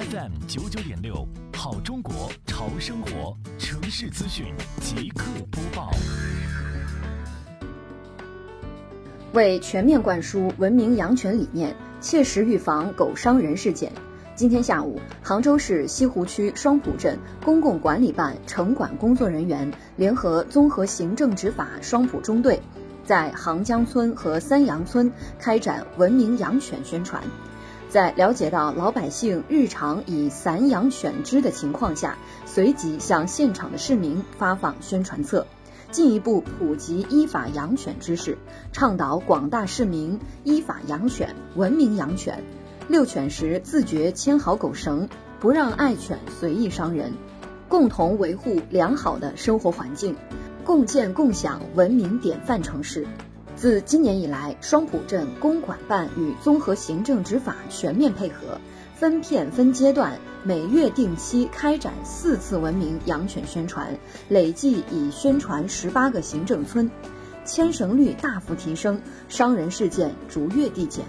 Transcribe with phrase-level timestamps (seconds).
[0.00, 4.46] FM 九九点六，好中国潮生活城市资讯
[4.80, 5.90] 即刻播报。
[9.34, 13.92] 为全面灌输文明养犬理念，切实预防狗伤人事件，
[14.34, 22.58] 今天下午，杭州市西湖区双浦镇公共管理办城管工作人员联合综合行政执法双浦中队，
[23.04, 27.22] 在杭江村和三阳村开展文明养犬宣传。
[27.90, 35.44] 在了解到老百姓日常以散养犬只的情况下，随即向现场的市民发放宣传册，
[35.90, 38.38] 进一步普及依法养犬知识，
[38.70, 42.44] 倡导广大市民依法养犬、文明养犬，
[42.86, 45.08] 遛犬时自觉牵好狗绳，
[45.40, 47.12] 不让爱犬随意伤人，
[47.68, 50.14] 共同维护良好的生活环境，
[50.64, 53.04] 共建共享文明典范城市。
[53.60, 58.58] 自今年以来，双浦镇公管办与综合行政执法全面配合，
[58.94, 63.94] 分片分阶段，每月定期开展四次文明养犬宣传，
[64.30, 66.90] 累计已宣传十八个行政村，
[67.44, 71.04] 牵绳率大幅提升，伤人事件逐月递减。